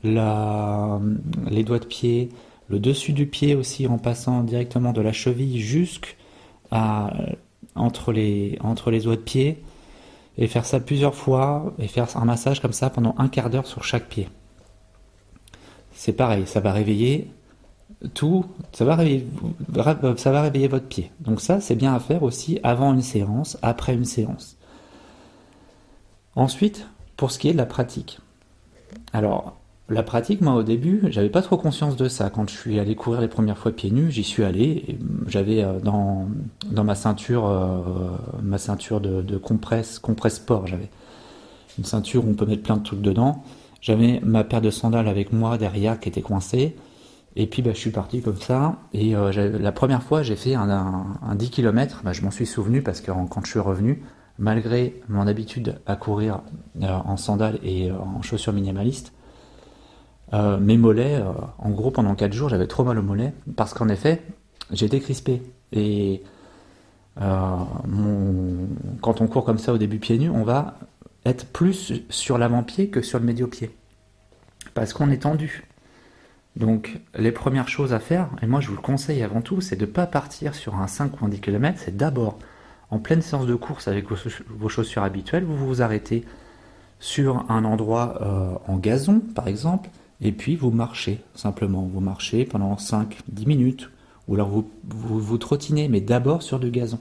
les 0.04 1.64
doigts 1.66 1.80
de 1.80 1.86
pied, 1.86 2.30
le 2.68 2.80
dessus 2.80 3.14
du 3.14 3.28
pied 3.28 3.56
aussi 3.56 3.88
en 3.88 3.98
passant 3.98 4.44
directement 4.44 4.92
de 4.92 5.02
la 5.02 5.14
cheville 5.14 5.60
jusqu'à 5.60 7.14
entre 7.76 8.12
les, 8.12 8.58
entre 8.62 8.92
les 8.92 9.02
de 9.02 9.16
pied 9.16 9.64
et 10.38 10.48
faire 10.48 10.66
ça 10.66 10.80
plusieurs 10.80 11.16
fois 11.16 11.74
et 11.80 11.88
faire 11.88 12.08
un 12.18 12.26
massage 12.26 12.62
comme 12.62 12.74
ça 12.74 12.90
pendant 12.90 13.16
un 13.18 13.28
quart 13.28 13.50
d'heure 13.50 13.68
sur 13.68 13.84
chaque 13.84 14.08
pied. 14.08 14.28
C'est 15.94 16.14
pareil, 16.14 16.46
ça 16.46 16.60
va 16.60 16.74
réveiller 16.74 17.30
tout, 18.14 18.46
ça 18.74 18.84
va 18.86 18.96
réveiller, 18.96 19.26
ça 20.18 20.32
va 20.32 20.42
réveiller 20.42 20.68
votre 20.68 20.88
pied. 20.88 21.12
Donc 21.20 21.42
ça, 21.42 21.62
c'est 21.62 21.76
bien 21.76 21.94
à 21.94 22.00
faire 22.00 22.24
aussi 22.24 22.60
avant 22.64 22.94
une 22.94 23.02
séance, 23.02 23.58
après 23.62 23.94
une 23.94 24.06
séance. 24.06 24.58
Ensuite, 26.36 26.88
pour 27.16 27.32
ce 27.32 27.40
qui 27.40 27.50
est 27.50 27.54
de 27.54 27.58
la 27.58 27.66
pratique. 27.66 28.20
Alors, 29.14 29.56
la 29.88 30.02
pratique, 30.02 30.42
moi 30.42 30.56
au 30.56 30.64
début, 30.64 31.02
j'avais 31.10 31.30
pas 31.30 31.44
trop 31.44 31.58
conscience 31.58 31.96
de 31.96 32.08
ça. 32.08 32.32
Quand 32.32 32.50
je 32.50 32.56
suis 32.56 32.80
allé 32.80 32.96
courir 32.96 33.22
les 33.22 33.28
premières 33.28 33.58
fois 33.58 33.72
pieds 33.72 33.92
nus, 33.92 34.10
j'y 34.10 34.24
suis 34.24 34.44
allé. 34.44 34.98
J'avais 35.28 35.64
euh, 35.64 35.80
dans, 35.80 36.28
dans 36.72 36.84
ma 36.84 36.96
ceinture, 36.96 37.46
euh, 37.46 37.82
ma 38.42 38.58
ceinture 38.58 39.00
de, 39.00 39.38
compresse, 39.38 40.00
compresse 40.00 40.38
sport, 40.38 40.66
j'avais 40.66 40.90
une 41.78 41.84
ceinture 41.84 42.26
où 42.26 42.32
on 42.32 42.34
peut 42.34 42.48
mettre 42.48 42.64
plein 42.64 42.78
de 42.78 42.84
trucs 42.84 43.02
dedans. 43.02 43.44
J'avais 43.80 44.20
ma 44.24 44.44
paire 44.44 44.62
de 44.62 44.72
sandales 44.72 45.08
avec 45.08 45.32
moi 45.32 45.60
derrière 45.60 46.00
qui 46.00 46.10
était 46.10 46.24
coincée. 46.24 46.76
Et 47.36 47.46
puis 47.46 47.62
bah, 47.62 47.72
je 47.74 47.80
suis 47.80 47.92
parti 47.92 48.22
comme 48.22 48.38
ça. 48.38 48.78
Et 48.92 49.16
euh, 49.16 49.60
la 49.60 49.72
première 49.72 50.02
fois, 50.02 50.24
j'ai 50.24 50.36
fait 50.36 50.56
un, 50.56 51.06
10 51.36 51.52
km. 51.52 52.02
Bah, 52.04 52.12
je 52.12 52.24
m'en 52.24 52.32
suis 52.32 52.48
souvenu 52.48 52.82
parce 52.82 53.02
que 53.02 53.12
quand 53.12 53.46
je 53.46 53.52
suis 53.52 53.60
revenu, 53.60 54.02
malgré 54.40 55.00
mon 55.10 55.28
habitude 55.28 55.80
à 55.86 55.96
courir 55.96 56.42
en 56.82 57.18
sandales 57.18 57.60
et 57.62 57.92
en 57.92 58.24
chaussures 58.24 58.54
minimalistes, 58.54 59.14
mes 60.34 60.78
mollets, 60.78 61.22
en 61.58 61.70
gros 61.70 61.92
pendant 61.92 62.16
4 62.16 62.34
jours, 62.34 62.50
j'avais 62.50 62.68
trop 62.68 62.84
mal 62.84 63.00
aux 63.00 63.04
mollets 63.04 63.34
parce 63.56 63.74
qu'en 63.74 63.90
effet, 63.90 64.22
j'étais 64.72 65.00
crispé. 65.00 65.42
Et 65.72 66.24
quand 67.16 69.22
on 69.22 69.28
court 69.28 69.46
comme 69.46 69.60
ça 69.60 69.74
au 69.74 69.78
début 69.78 70.00
pieds 70.00 70.18
nus, 70.18 70.30
on 70.30 70.44
va 70.44 70.78
être 71.26 71.48
plus 71.48 71.94
sur 72.10 72.38
l'avant-pied 72.38 72.90
que 72.90 73.02
sur 73.02 73.20
le 73.20 73.26
médio-pied. 73.26 73.76
Parce 74.74 74.94
qu'on 74.94 75.10
est 75.10 75.24
tendu. 75.24 75.68
Donc 76.56 77.00
les 77.18 77.32
premières 77.32 77.68
choses 77.68 77.94
à 77.94 78.00
faire, 78.00 78.30
et 78.42 78.48
moi 78.48 78.62
je 78.62 78.70
vous 78.70 78.76
le 78.76 78.82
conseille 78.82 79.24
avant 79.24 79.42
tout, 79.42 79.60
c'est 79.60 79.76
de 79.76 79.86
ne 79.86 79.92
pas 79.92 80.08
partir 80.08 80.56
sur 80.56 80.76
un 80.76 80.88
5 80.88 81.22
ou 81.22 81.26
un 81.26 81.30
10 81.30 81.42
km, 81.42 81.80
c'est 81.84 81.98
d'abord 81.98 82.40
en 82.92 83.00
pleine 83.00 83.22
séance 83.22 83.46
de 83.46 83.56
course 83.56 83.90
avec 83.90 84.06
vos 84.10 84.70
chaussures 84.70 85.04
habituelles, 85.04 85.44
vous 85.44 85.58
vous 85.58 85.82
arrêtez 85.82 86.24
sur 87.00 87.46
un 87.50 87.66
endroit 87.66 88.20
euh, 88.22 88.72
en 88.72 88.78
gazon 88.78 89.20
par 89.20 89.50
exemple, 89.50 89.90
et 90.22 90.32
puis 90.32 90.56
vous 90.56 90.72
marchez 90.72 91.22
simplement, 91.36 91.90
vous 91.92 92.00
marchez 92.00 92.46
pendant 92.46 92.76
5-10 92.76 93.48
minutes, 93.48 93.90
ou 94.28 94.36
alors 94.36 94.50
vous, 94.50 94.66
vous, 94.84 95.38
trottinez, 95.38 95.88
mais 95.88 96.02
d'abord 96.02 96.42
sur 96.42 96.60
du 96.60 96.72
gazon. 96.72 97.00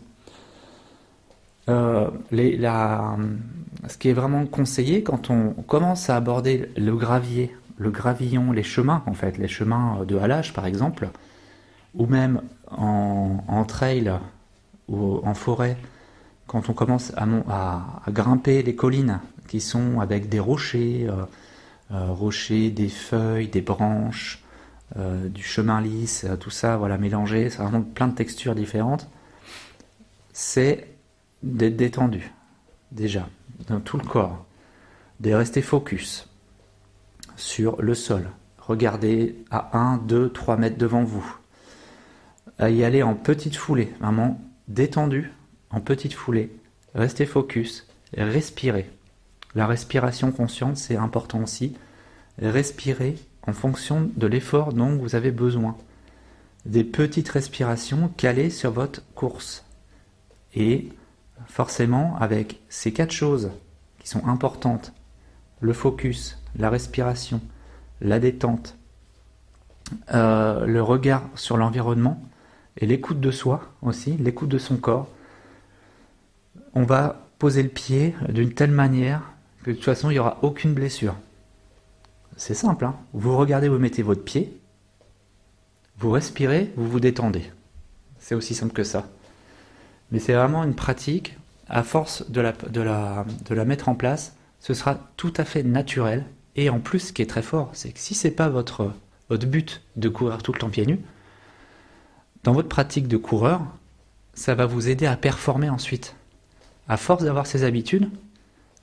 Euh, 1.71 2.11
ce 2.31 3.97
qui 3.97 4.11
est 4.11 4.13
vraiment 4.13 4.45
conseillé 4.45 5.03
quand 5.03 5.31
on 5.31 5.51
commence 5.67 6.11
à 6.11 6.17
aborder 6.17 6.69
le 6.77 6.95
gravier, 6.95 7.57
le 7.79 7.91
gravillon, 7.91 8.53
les 8.53 8.63
chemins 8.63 9.03
en 9.07 9.15
fait, 9.15 9.39
les 9.39 9.49
chemins 9.49 10.05
de 10.07 10.19
halage 10.19 10.53
par 10.53 10.67
exemple, 10.67 11.09
ou 11.95 12.07
même 12.07 12.43
en, 12.71 13.65
trail 13.67 14.13
ou 14.89 15.21
en 15.25 15.35
forêt, 15.35 15.79
quand 16.47 16.69
on 16.69 16.75
commence 16.75 17.13
à, 17.17 17.83
grimper 18.11 18.63
les 18.63 18.75
collines 18.75 19.21
qui 19.49 19.61
sont 19.61 20.01
avec 20.01 20.29
des 20.29 20.41
rochers, 20.41 21.07
euh, 21.09 21.25
rochers, 21.95 22.71
des 22.71 22.89
feuilles, 22.89 23.49
des 23.49 23.63
branches, 23.63 24.43
du 24.97 25.43
chemin 25.43 25.81
lisse, 25.81 26.27
tout 26.41 26.51
ça, 26.51 26.77
voilà, 26.77 26.99
mélangé, 26.99 27.51
c'est 27.51 27.63
vraiment 27.63 27.83
plein 27.83 28.09
de 28.09 28.15
textures 28.15 28.55
différentes. 28.55 29.09
C'est 30.33 30.89
d'être 31.43 31.77
détendu, 31.77 32.33
déjà, 32.93 33.29
dans 33.69 33.81
tout 33.81 33.97
le 33.97 34.05
corps, 34.05 34.45
de 35.21 35.33
rester 35.33 35.63
focus 35.63 36.29
sur 37.37 37.81
le 37.81 37.95
sol. 37.95 38.29
Regardez 38.59 39.37
à 39.51 39.77
1, 39.77 39.99
2, 39.99 40.31
3 40.31 40.57
mètres 40.57 40.79
devant 40.79 41.05
vous. 41.05 41.37
À 42.59 42.71
y 42.71 42.85
aller 42.85 43.03
en 43.03 43.15
petite 43.15 43.57
foulée, 43.57 43.93
vraiment 44.01 44.41
détendu, 44.69 45.33
en 45.71 45.81
petite 45.81 46.15
foulée. 46.15 46.51
Restez 46.95 47.27
focus, 47.27 47.89
respirez. 48.17 48.91
La 49.55 49.67
respiration 49.67 50.33
consciente, 50.33 50.77
c'est 50.77 50.97
important 50.97 51.43
aussi. 51.43 51.77
Respirez 52.41 53.17
en 53.47 53.53
fonction 53.53 54.11
de 54.17 54.27
l'effort 54.27 54.73
dont 54.73 54.97
vous 54.97 55.15
avez 55.15 55.31
besoin. 55.31 55.77
Des 56.67 56.85
petites 56.85 57.29
respirations 57.29 58.09
calées 58.17 58.51
sur 58.51 58.73
votre 58.73 59.03
course. 59.15 59.65
Et 60.55 60.89
forcément 61.47 62.17
avec 62.19 62.61
ces 62.69 62.93
quatre 62.93 63.11
choses 63.11 63.51
qui 63.99 64.09
sont 64.09 64.27
importantes, 64.27 64.93
le 65.61 65.73
focus, 65.73 66.39
la 66.57 66.71
respiration, 66.71 67.41
la 68.01 68.19
détente, 68.19 68.77
euh, 70.13 70.67
le 70.67 70.83
regard 70.83 71.23
sur 71.35 71.57
l'environnement 71.57 72.23
et 72.79 72.87
l'écoute 72.87 73.21
de 73.21 73.31
soi 73.31 73.73
aussi, 73.83 74.17
l'écoute 74.17 74.49
de 74.49 74.59
son 74.59 74.77
corps, 74.77 75.09
on 76.75 76.83
va 76.83 77.29
poser 77.39 77.63
le 77.63 77.69
pied 77.69 78.15
d'une 78.29 78.53
telle 78.53 78.71
manière 78.71 79.34
de 79.71 79.77
toute 79.77 79.85
façon 79.85 80.11
il 80.11 80.15
n'y 80.15 80.19
aura 80.19 80.39
aucune 80.43 80.75
blessure. 80.75 81.15
C'est 82.37 82.55
simple, 82.55 82.85
hein 82.85 82.97
vous 83.13 83.37
regardez, 83.37 83.69
vous 83.69 83.79
mettez 83.79 84.03
votre 84.03 84.25
pied, 84.25 84.59
vous 85.99 86.11
respirez, 86.11 86.73
vous 86.77 86.89
vous 86.89 87.01
détendez. 87.01 87.45
C'est 88.19 88.35
aussi 88.35 88.55
simple 88.55 88.73
que 88.73 88.85
ça. 88.85 89.07
Mais 90.11 90.19
c'est 90.19 90.35
vraiment 90.35 90.65
une 90.65 90.75
pratique, 90.75 91.37
à 91.69 91.83
force 91.83 92.31
de 92.31 92.41
la, 92.41 92.53
de, 92.53 92.81
la, 92.81 93.25
de 93.47 93.55
la 93.55 93.65
mettre 93.65 93.89
en 93.89 93.95
place, 93.95 94.37
ce 94.61 94.75
sera 94.75 94.99
tout 95.17 95.33
à 95.37 95.45
fait 95.45 95.63
naturel. 95.63 96.25
Et 96.57 96.71
en 96.71 96.79
plus, 96.81 97.01
ce 97.01 97.13
qui 97.13 97.23
est 97.23 97.27
très 97.27 97.43
fort, 97.43 97.71
c'est 97.73 97.93
que 97.93 97.99
si 97.99 98.15
c'est 98.15 98.31
pas 98.31 98.49
votre, 98.49 98.93
votre 99.29 99.47
but 99.47 99.83
de 99.97 100.09
courir 100.09 100.43
tout 100.43 100.53
le 100.53 100.59
temps 100.59 100.71
pieds 100.71 100.87
nus, 100.87 101.01
dans 102.45 102.53
votre 102.53 102.69
pratique 102.69 103.09
de 103.09 103.17
coureur, 103.17 103.63
ça 104.35 104.55
va 104.55 104.67
vous 104.67 104.89
aider 104.89 105.07
à 105.07 105.17
performer 105.17 105.69
ensuite. 105.69 106.15
À 106.89 106.97
force 106.97 107.25
d'avoir 107.25 107.47
ces 107.47 107.65
habitudes, 107.65 108.11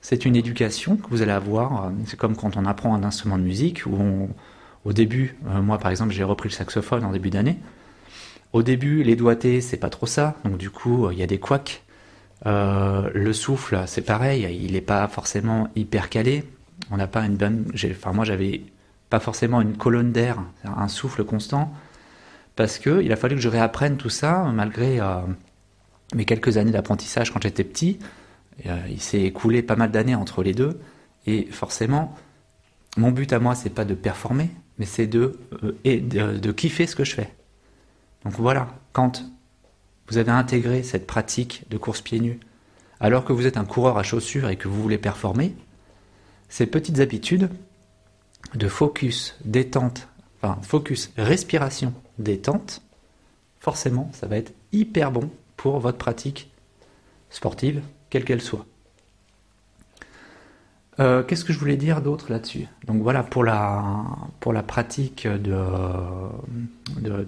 c'est 0.02 0.26
une 0.26 0.36
éducation 0.36 0.96
que 0.96 1.08
vous 1.08 1.22
allez 1.22 1.32
avoir. 1.32 1.90
C'est 2.06 2.18
comme 2.18 2.36
quand 2.36 2.56
on 2.56 2.66
apprend 2.66 2.94
un 2.94 3.04
instrument 3.04 3.38
de 3.38 3.44
musique, 3.44 3.84
au 4.84 4.92
début, 4.92 5.36
euh, 5.46 5.62
moi 5.62 5.78
par 5.78 5.90
exemple, 5.90 6.12
j'ai 6.12 6.24
repris 6.24 6.48
le 6.48 6.54
saxophone 6.54 7.04
en 7.04 7.12
début 7.12 7.30
d'année. 7.30 7.56
Au 8.52 8.62
début, 8.62 9.02
les 9.02 9.16
doigtés, 9.16 9.60
c'est 9.60 9.78
pas 9.78 9.88
trop 9.88 10.06
ça, 10.06 10.34
donc 10.44 10.58
du 10.58 10.68
coup, 10.70 11.10
il 11.10 11.18
y 11.18 11.22
a 11.22 11.26
des 11.26 11.38
couacs. 11.38 11.82
Euh, 12.44 13.08
le 13.14 13.32
souffle, 13.32 13.80
c'est 13.86 14.02
pareil, 14.02 14.46
il 14.60 14.72
n'est 14.72 14.80
pas 14.80 15.06
forcément 15.08 15.68
hyper 15.76 16.10
calé. 16.10 16.44
On 16.90 16.96
n'a 16.96 17.06
pas 17.06 17.24
une 17.24 17.36
bonne. 17.36 17.66
Enfin, 17.90 18.12
moi, 18.12 18.24
j'avais 18.24 18.62
pas 19.08 19.20
forcément 19.20 19.60
une 19.60 19.76
colonne 19.76 20.10
d'air, 20.10 20.42
un 20.64 20.88
souffle 20.88 21.22
constant, 21.24 21.72
parce 22.56 22.78
que 22.78 23.02
il 23.02 23.12
a 23.12 23.16
fallu 23.16 23.36
que 23.36 23.40
je 23.40 23.48
réapprenne 23.48 23.96
tout 23.96 24.10
ça, 24.10 24.50
malgré 24.52 25.00
euh, 25.00 25.20
mes 26.14 26.24
quelques 26.24 26.56
années 26.56 26.72
d'apprentissage 26.72 27.30
quand 27.30 27.42
j'étais 27.42 27.64
petit. 27.64 27.98
Euh, 28.66 28.78
il 28.88 29.00
s'est 29.00 29.22
écoulé 29.22 29.62
pas 29.62 29.76
mal 29.76 29.90
d'années 29.90 30.14
entre 30.14 30.42
les 30.42 30.54
deux, 30.54 30.80
et 31.26 31.46
forcément, 31.50 32.14
mon 32.96 33.10
but 33.10 33.32
à 33.32 33.38
moi, 33.38 33.54
c'est 33.54 33.70
pas 33.70 33.84
de 33.84 33.94
performer, 33.94 34.50
mais 34.78 34.86
c'est 34.86 35.06
de, 35.06 35.38
et 35.84 36.00
de 36.00 36.52
kiffer 36.52 36.86
ce 36.86 36.96
que 36.96 37.04
je 37.04 37.14
fais. 37.14 37.32
Donc 38.24 38.34
voilà, 38.34 38.68
quand 38.92 39.24
vous 40.08 40.18
avez 40.18 40.30
intégré 40.30 40.82
cette 40.82 41.06
pratique 41.06 41.64
de 41.70 41.78
course 41.78 42.00
pieds 42.00 42.20
nus, 42.20 42.40
alors 43.00 43.24
que 43.24 43.32
vous 43.32 43.46
êtes 43.46 43.56
un 43.56 43.64
coureur 43.64 43.98
à 43.98 44.02
chaussures 44.02 44.48
et 44.48 44.56
que 44.56 44.68
vous 44.68 44.80
voulez 44.80 44.98
performer, 44.98 45.54
ces 46.48 46.66
petites 46.66 47.00
habitudes 47.00 47.48
de 48.54 48.68
focus, 48.68 49.36
détente, 49.44 50.08
enfin 50.40 50.60
focus, 50.62 51.10
respiration, 51.16 51.94
détente, 52.18 52.82
forcément, 53.58 54.10
ça 54.12 54.26
va 54.26 54.36
être 54.36 54.52
hyper 54.72 55.10
bon 55.10 55.30
pour 55.56 55.78
votre 55.80 55.98
pratique 55.98 56.50
sportive, 57.30 57.80
quelle 58.12 58.24
qu'elle 58.26 58.42
soit. 58.42 58.66
Euh, 61.00 61.22
qu'est-ce 61.22 61.46
que 61.46 61.54
je 61.54 61.58
voulais 61.58 61.78
dire 61.78 62.02
d'autre 62.02 62.30
là-dessus? 62.30 62.66
Donc 62.86 63.00
voilà, 63.00 63.22
pour 63.22 63.42
la, 63.42 64.62
pratique 64.66 65.26
de, 65.26 65.56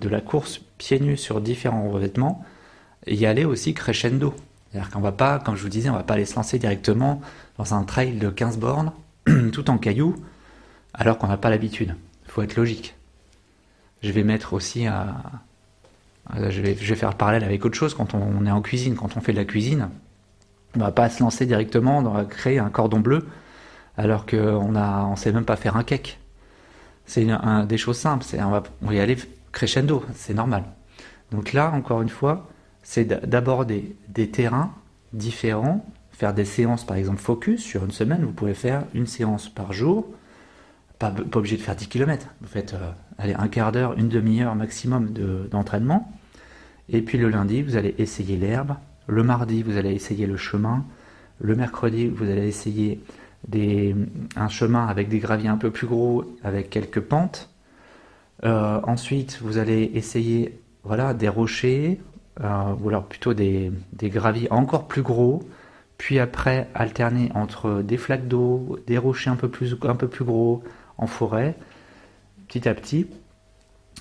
la 0.09 0.21
course 0.21 0.61
pieds 0.77 1.01
nus 1.01 1.17
sur 1.17 1.41
différents 1.41 1.89
revêtements, 1.89 2.45
y 3.07 3.25
aller 3.25 3.47
aussi 3.47 3.73
crescendo. 3.73 4.35
C'est-à-dire 4.71 4.91
qu'on 4.91 5.01
va 5.01 5.13
pas, 5.13 5.39
comme 5.39 5.57
je 5.57 5.63
vous 5.63 5.71
disais, 5.71 5.89
on 5.89 5.95
va 5.95 6.03
pas 6.03 6.15
aller 6.15 6.27
se 6.27 6.37
lancer 6.37 6.59
directement 6.59 7.23
dans 7.57 7.73
un 7.73 7.85
trail 7.85 8.19
de 8.19 8.29
15 8.29 8.59
bornes, 8.59 8.93
tout 9.53 9.71
en 9.71 9.79
cailloux, 9.79 10.17
alors 10.93 11.17
qu'on 11.17 11.29
n'a 11.29 11.39
pas 11.39 11.49
l'habitude. 11.49 11.97
Il 12.27 12.31
faut 12.31 12.43
être 12.43 12.57
logique. 12.57 12.95
Je 14.03 14.13
vais 14.13 14.23
mettre 14.23 14.53
aussi 14.53 14.87
à... 14.87 15.17
Vais, 16.35 16.51
je 16.51 16.61
vais 16.61 16.95
faire 16.95 17.15
parallèle 17.15 17.45
avec 17.45 17.65
autre 17.65 17.75
chose 17.75 17.95
quand 17.95 18.13
on 18.13 18.45
est 18.45 18.51
en 18.51 18.61
cuisine, 18.61 18.97
quand 18.97 19.17
on 19.17 19.23
fait 19.23 19.33
de 19.33 19.39
la 19.39 19.47
cuisine. 19.47 19.89
On 20.77 20.81
va 20.81 20.93
pas 20.93 21.09
se 21.09 21.23
lancer 21.23 21.47
directement 21.47 22.03
dans 22.03 22.25
créer 22.25 22.59
un 22.59 22.71
cordon 22.71 23.01
bleu 23.01 23.27
alors 23.97 24.27
qu'on 24.27 24.75
a, 24.75 25.05
on 25.05 25.17
sait 25.17 25.33
même 25.33 25.45
pas 25.45 25.57
faire 25.57 25.77
un 25.77 25.85
cake. 25.85 26.19
C'est 27.07 27.27
des 27.69 27.79
choses 27.79 27.99
simples, 27.99 28.25
on 28.41 28.87
va, 28.87 28.95
y 28.95 28.99
aller 28.99 29.17
crescendo, 29.53 30.03
c'est 30.15 30.35
normal. 30.35 30.65
Donc 31.31 31.53
là, 31.53 31.71
encore 31.71 32.01
une 32.01 32.09
fois, 32.09 32.49
c'est 32.83 33.05
d'aborder 33.05 33.97
des 34.09 34.31
terrains 34.31 34.73
différents, 35.13 35.85
faire 36.13 36.33
des 36.33 36.45
séances 36.45 36.85
par 36.85 36.97
exemple 36.97 37.21
focus 37.21 37.63
sur 37.63 37.85
une 37.85 37.91
semaine, 37.91 38.25
vous 38.25 38.33
pouvez 38.33 38.55
faire 38.55 38.85
une 38.95 39.07
séance 39.07 39.49
par 39.49 39.73
jour, 39.73 40.07
pas, 40.99 41.13
obligé 41.35 41.57
de 41.57 41.63
faire 41.63 41.77
10 41.77 41.89
km, 41.89 42.29
vous 42.41 42.49
faites 42.49 42.75
euh, 42.75 43.35
un 43.39 43.49
quart 43.49 43.71
d'heure, 43.71 43.93
une 43.99 44.09
demi-heure 44.09 44.55
maximum 44.55 45.13
d'entraînement, 45.51 46.11
et 46.89 47.03
puis 47.03 47.19
le 47.19 47.29
lundi, 47.29 47.63
vous 47.63 47.77
allez 47.77 47.95
essayer 47.99 48.37
l'herbe, 48.37 48.77
le 49.07 49.23
mardi, 49.23 49.63
vous 49.63 49.77
allez 49.77 49.93
essayer 49.93 50.27
le 50.27 50.37
chemin, 50.37 50.85
le 51.41 51.55
mercredi, 51.55 52.09
vous 52.09 52.29
allez 52.29 52.47
essayer 52.47 53.01
un 54.37 54.49
chemin 54.49 54.87
avec 54.87 55.09
des 55.09 55.19
graviers 55.19 55.49
un 55.49 55.57
peu 55.57 55.71
plus 55.71 55.87
gros, 55.87 56.25
avec 56.43 56.71
quelques 56.71 57.01
pentes. 57.01 57.51
Euh, 58.45 58.81
ensuite, 58.85 59.39
vous 59.43 59.59
allez 59.59 59.91
essayer 59.95 60.61
voilà, 60.83 61.15
des 61.15 61.29
rochers, 61.29 62.01
euh, 62.41 62.75
ou 62.81 62.89
alors 62.89 63.05
plutôt 63.05 63.35
des, 63.35 63.73
graviers 64.03 64.51
encore 64.51 64.87
plus 64.87 65.03
gros. 65.03 65.43
Puis 65.99 66.19
après, 66.19 66.69
alterner 66.75 67.31
entre 67.35 67.83
des 67.83 67.97
flaques 67.97 68.27
d'eau, 68.27 68.79
des 68.87 68.99
rochers 68.99 69.31
un 69.31 69.37
peu, 69.37 69.49
plus, 69.49 69.75
gros 70.25 70.63
en 70.99 71.07
forêt, 71.07 71.55
petit 72.49 72.69
à 72.69 72.75
petit. 72.75 73.07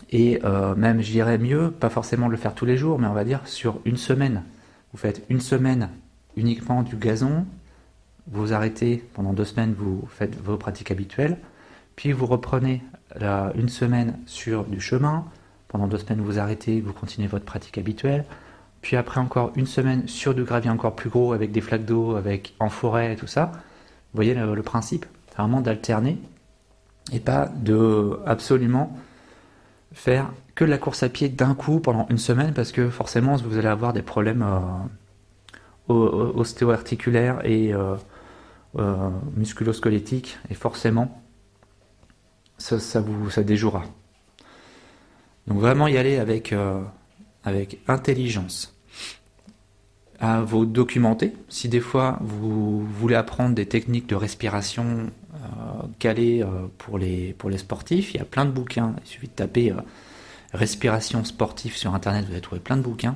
Et 0.09 0.39
euh, 0.43 0.75
même, 0.75 1.01
je 1.01 1.11
dirais 1.11 1.37
mieux, 1.37 1.71
pas 1.71 1.89
forcément 1.89 2.27
le 2.27 2.37
faire 2.37 2.55
tous 2.55 2.65
les 2.65 2.77
jours, 2.77 2.99
mais 2.99 3.07
on 3.07 3.13
va 3.13 3.23
dire 3.23 3.41
sur 3.45 3.79
une 3.85 3.97
semaine. 3.97 4.43
Vous 4.93 4.99
faites 4.99 5.25
une 5.29 5.41
semaine 5.41 5.89
uniquement 6.37 6.83
du 6.83 6.95
gazon, 6.95 7.45
vous 8.27 8.53
arrêtez 8.53 9.03
pendant 9.13 9.33
deux 9.33 9.45
semaines, 9.45 9.73
vous 9.77 10.07
faites 10.07 10.39
vos 10.39 10.55
pratiques 10.55 10.91
habituelles, 10.91 11.37
puis 11.95 12.11
vous 12.11 12.25
reprenez 12.25 12.83
une 13.55 13.69
semaine 13.69 14.19
sur 14.25 14.63
du 14.65 14.79
chemin, 14.79 15.25
pendant 15.67 15.87
deux 15.87 15.97
semaines 15.97 16.21
vous 16.21 16.39
arrêtez, 16.39 16.79
vous 16.79 16.93
continuez 16.93 17.27
votre 17.27 17.45
pratique 17.45 17.77
habituelle, 17.77 18.25
puis 18.81 18.95
après 18.95 19.19
encore 19.19 19.51
une 19.55 19.65
semaine 19.65 20.07
sur 20.07 20.35
du 20.35 20.43
gravier 20.43 20.69
encore 20.69 20.95
plus 20.95 21.09
gros 21.09 21.33
avec 21.33 21.51
des 21.51 21.61
flaques 21.61 21.85
d'eau, 21.85 22.15
avec 22.15 22.53
en 22.59 22.69
forêt 22.69 23.13
et 23.13 23.15
tout 23.15 23.27
ça. 23.27 23.51
Vous 23.53 24.17
voyez 24.17 24.35
le, 24.35 24.53
le 24.53 24.63
principe, 24.63 25.05
vraiment 25.35 25.61
d'alterner 25.61 26.19
et 27.11 27.19
pas 27.19 27.47
de 27.47 28.19
absolument 28.25 28.95
faire 29.93 30.31
que 30.55 30.63
de 30.63 30.69
la 30.69 30.77
course 30.77 31.03
à 31.03 31.09
pied 31.09 31.29
d'un 31.29 31.55
coup 31.55 31.79
pendant 31.79 32.05
une 32.09 32.17
semaine 32.17 32.53
parce 32.53 32.71
que 32.71 32.89
forcément 32.89 33.35
vous 33.35 33.57
allez 33.57 33.67
avoir 33.67 33.93
des 33.93 34.01
problèmes 34.01 34.45
euh, 35.89 36.31
ostéo-articulaires 36.35 37.41
et 37.43 37.73
euh, 37.73 37.95
euh, 38.77 39.09
musculo-squelettiques 39.35 40.37
et 40.49 40.53
forcément 40.53 41.21
ça, 42.57 42.77
vous 43.01 43.29
ça 43.29 43.43
déjouera. 43.43 43.83
Donc 45.47 45.59
vraiment 45.59 45.87
y 45.87 45.97
aller 45.97 46.17
avec, 46.17 46.55
avec 47.43 47.79
intelligence. 47.89 48.69
À 50.19 50.39
vous 50.39 50.65
documenter. 50.65 51.33
Si 51.49 51.67
des 51.67 51.81
fois 51.81 52.17
vous 52.21 52.85
voulez 52.85 53.15
apprendre 53.15 53.53
des 53.53 53.65
techniques 53.65 54.07
de 54.07 54.15
respiration 54.15 55.11
calées 55.99 56.45
pour 56.77 56.97
les, 56.97 57.33
pour 57.33 57.49
les 57.49 57.57
sportifs, 57.57 58.13
il 58.13 58.17
y 58.17 58.21
a 58.21 58.25
plein 58.25 58.45
de 58.45 58.51
bouquins. 58.51 58.95
Il 59.03 59.07
suffit 59.07 59.27
de 59.27 59.33
taper 59.33 59.73
respiration 60.53 61.23
sportive 61.25 61.75
sur 61.75 61.93
internet, 61.93 62.25
vous 62.25 62.31
allez 62.31 62.41
trouver 62.41 62.61
plein 62.61 62.77
de 62.77 62.81
bouquins. 62.81 63.15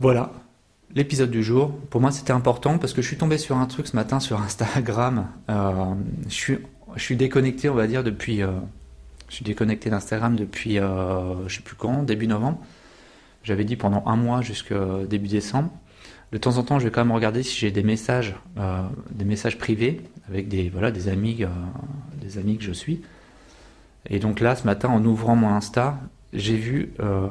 Voilà, 0.00 0.32
l'épisode 0.94 1.30
du 1.30 1.42
jour. 1.42 1.72
Pour 1.90 2.00
moi, 2.00 2.10
c'était 2.10 2.32
important 2.32 2.78
parce 2.78 2.92
que 2.92 3.02
je 3.02 3.08
suis 3.08 3.16
tombé 3.16 3.38
sur 3.38 3.56
un 3.56 3.66
truc 3.66 3.86
ce 3.86 3.96
matin 3.96 4.20
sur 4.20 4.40
Instagram. 4.40 5.28
Euh, 5.50 5.94
je, 6.28 6.56
suis, 6.96 7.16
déconnecté, 7.16 7.68
on 7.68 7.74
va 7.74 7.86
dire, 7.86 8.04
depuis. 8.04 8.42
Euh, 8.42 8.52
je 9.28 9.34
suis 9.34 9.44
déconnecté 9.44 9.90
d'Instagram 9.90 10.36
depuis, 10.36 10.78
euh, 10.78 11.46
je 11.48 11.56
sais 11.56 11.62
plus 11.62 11.76
quand, 11.76 12.02
début 12.02 12.26
novembre. 12.26 12.58
J'avais 13.42 13.64
dit 13.64 13.76
pendant 13.76 14.02
un 14.06 14.16
mois 14.16 14.40
jusqu'au 14.40 15.04
début 15.04 15.28
décembre. 15.28 15.70
De 16.32 16.38
temps 16.38 16.56
en 16.56 16.62
temps, 16.62 16.78
je 16.78 16.84
vais 16.84 16.90
quand 16.90 17.04
même 17.04 17.14
regarder 17.14 17.42
si 17.42 17.58
j'ai 17.58 17.70
des 17.70 17.82
messages, 17.82 18.34
des 19.10 19.24
messages 19.24 19.56
privés 19.56 20.02
avec 20.28 20.48
des, 20.48 20.68
voilà, 20.68 20.90
des 20.90 21.08
amis, 21.08 21.44
des 22.20 22.38
amis 22.38 22.58
que 22.58 22.64
je 22.64 22.72
suis. 22.72 23.02
Et 24.10 24.18
donc 24.18 24.40
là, 24.40 24.56
ce 24.56 24.64
matin, 24.64 24.88
en 24.88 25.04
ouvrant 25.04 25.36
mon 25.36 25.50
Insta, 25.50 25.98
j'ai 26.32 26.56
vu 26.56 26.92
euh, 27.00 27.28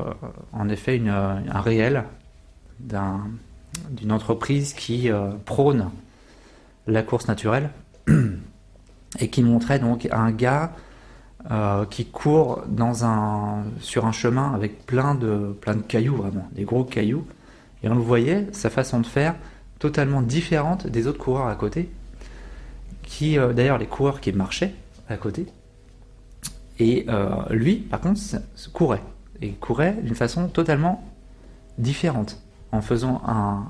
en 0.53 0.69
effet 0.69 0.96
une, 0.96 1.10
un 1.10 1.62
réel 1.62 2.03
d'une 2.79 4.12
entreprise 4.12 4.74
qui 4.74 5.10
euh, 5.12 5.31
prône 5.46 5.89
la 6.86 7.03
course 7.03 7.27
naturelle 7.27 7.72
et 9.19 9.29
qui 9.29 9.43
montrait 9.43 9.79
donc 9.79 10.07
un 10.12 10.31
gars 10.31 10.72
euh, 11.51 11.86
qui 11.86 12.05
court 12.05 12.63
sur 13.79 14.05
un 14.05 14.12
chemin 14.12 14.53
avec 14.53 14.86
plein 14.86 15.15
de, 15.15 15.55
plein 15.60 15.75
de 15.75 15.81
cailloux, 15.81 16.15
vraiment, 16.15 16.48
des 16.53 16.63
gros 16.63 16.84
cailloux. 16.84 17.25
Et 17.84 17.89
on 17.89 17.96
le 17.96 18.01
voyait, 18.01 18.48
sa 18.51 18.69
façon 18.69 19.00
de 19.00 19.05
faire 19.05 19.36
totalement 19.79 20.22
différente 20.22 20.88
des 20.88 21.07
autres 21.07 21.19
coureurs 21.19 21.48
à 21.48 21.55
côté, 21.55 21.89
qui 23.03 23.38
d'ailleurs 23.38 23.77
les 23.77 23.86
coureurs 23.86 24.19
qui 24.19 24.34
marchaient 24.34 24.74
à 25.07 25.15
côté, 25.15 25.46
et 26.79 27.05
euh, 27.10 27.29
lui, 27.50 27.75
par 27.75 28.01
contre, 28.01 28.19
courait. 28.73 29.04
Et 29.41 29.52
courait 29.52 29.97
d'une 30.02 30.15
façon 30.15 30.47
totalement 30.47 31.04
différente, 31.78 32.41
en 32.71 32.82
faisant 32.82 33.21
un, 33.25 33.67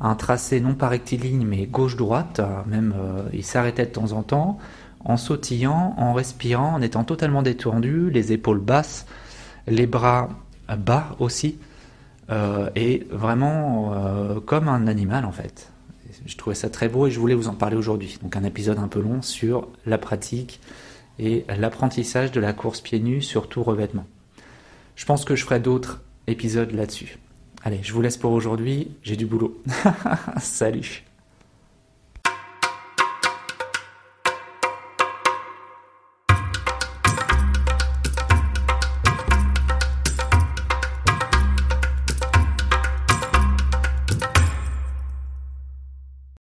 un 0.00 0.14
tracé 0.14 0.60
non 0.60 0.74
pas 0.74 0.88
rectiligne, 0.88 1.46
mais 1.46 1.66
gauche-droite. 1.66 2.40
Même, 2.66 2.94
euh, 2.96 3.22
il 3.32 3.44
s'arrêtait 3.44 3.86
de 3.86 3.90
temps 3.90 4.12
en 4.12 4.22
temps, 4.22 4.58
en 5.04 5.16
sautillant, 5.16 5.94
en 5.96 6.12
respirant, 6.12 6.74
en 6.74 6.82
étant 6.82 7.04
totalement 7.04 7.42
détendu, 7.42 8.10
les 8.10 8.32
épaules 8.32 8.60
basses, 8.60 9.06
les 9.66 9.86
bras 9.86 10.28
bas 10.78 11.16
aussi, 11.18 11.58
euh, 12.30 12.70
et 12.74 13.06
vraiment 13.10 13.92
comme 14.46 14.68
un 14.68 14.86
animal 14.86 15.24
en 15.24 15.32
fait. 15.32 15.70
Je 16.26 16.36
trouvais 16.36 16.54
ça 16.54 16.70
très 16.70 16.88
beau 16.88 17.06
et 17.06 17.10
je 17.10 17.20
voulais 17.20 17.34
vous 17.34 17.48
en 17.48 17.54
parler 17.54 17.76
aujourd'hui. 17.76 18.18
Donc 18.22 18.36
un 18.36 18.44
épisode 18.44 18.78
un 18.78 18.88
peu 18.88 19.00
long 19.00 19.20
sur 19.20 19.68
la 19.84 19.98
pratique 19.98 20.60
et 21.18 21.44
l'apprentissage 21.58 22.32
de 22.32 22.40
la 22.40 22.52
course 22.52 22.80
pieds 22.80 23.00
nus 23.00 23.22
sur 23.22 23.48
tout 23.48 23.62
revêtement. 23.62 24.06
Je 24.96 25.04
pense 25.04 25.24
que 25.24 25.36
je 25.36 25.44
ferai 25.44 25.60
d'autres 25.60 26.02
épisodes 26.26 26.72
là-dessus. 26.72 27.18
Allez, 27.62 27.80
je 27.82 27.92
vous 27.92 28.02
laisse 28.02 28.16
pour 28.16 28.32
aujourd'hui, 28.32 28.88
j'ai 29.02 29.16
du 29.16 29.26
boulot. 29.26 29.62
Salut 30.38 31.04